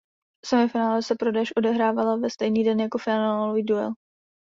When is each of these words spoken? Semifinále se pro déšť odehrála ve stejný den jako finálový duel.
Semifinále 0.45 1.03
se 1.03 1.15
pro 1.15 1.29
déšť 1.31 1.53
odehrála 1.57 2.17
ve 2.17 2.29
stejný 2.29 2.63
den 2.63 2.79
jako 2.79 2.97
finálový 2.97 3.63
duel. 3.63 3.93